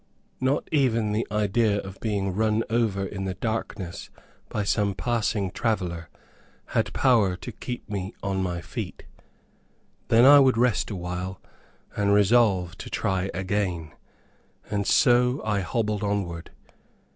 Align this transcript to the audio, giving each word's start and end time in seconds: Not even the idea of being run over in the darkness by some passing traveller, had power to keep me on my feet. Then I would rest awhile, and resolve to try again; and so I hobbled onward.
Not 0.39 0.67
even 0.71 1.11
the 1.11 1.27
idea 1.31 1.77
of 1.79 1.99
being 1.99 2.33
run 2.33 2.63
over 2.71 3.05
in 3.05 3.25
the 3.25 3.35
darkness 3.35 4.09
by 4.49 4.63
some 4.63 4.95
passing 4.95 5.51
traveller, 5.51 6.09
had 6.73 6.91
power 6.91 7.35
to 7.35 7.51
keep 7.51 7.87
me 7.87 8.15
on 8.23 8.41
my 8.41 8.61
feet. 8.61 9.03
Then 10.07 10.25
I 10.25 10.39
would 10.39 10.57
rest 10.57 10.89
awhile, 10.89 11.39
and 11.95 12.11
resolve 12.15 12.75
to 12.79 12.89
try 12.89 13.29
again; 13.35 13.91
and 14.71 14.87
so 14.87 15.39
I 15.45 15.59
hobbled 15.59 16.01
onward. 16.01 16.49